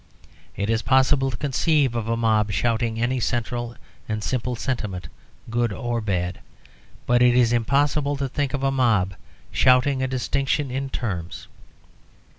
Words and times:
It 0.55 0.67
is 0.71 0.81
possible 0.81 1.29
to 1.29 1.37
conceive 1.37 1.93
of 1.93 2.07
a 2.09 2.17
mob 2.17 2.51
shouting 2.51 2.99
any 2.99 3.19
central 3.19 3.75
and 4.09 4.23
simple 4.23 4.55
sentiment, 4.55 5.09
good 5.51 5.71
or 5.71 6.01
bad, 6.01 6.39
but 7.05 7.21
it 7.21 7.35
is 7.35 7.53
impossible 7.53 8.17
to 8.17 8.27
think 8.27 8.55
of 8.55 8.63
a 8.63 8.71
mob 8.71 9.13
shouting 9.51 10.01
a 10.01 10.07
distinction 10.07 10.71
in 10.71 10.89
terms. 10.89 11.47